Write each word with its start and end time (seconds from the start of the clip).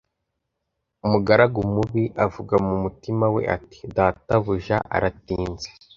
Umugaragu 1.05 1.59
mubi 1.73 2.03
avuga 2.25 2.55
mu 2.65 2.73
mutima 2.83 3.25
we 3.35 3.41
ati: 3.55 3.79
"Databuja 3.95 4.77
aratinze." 4.95 5.69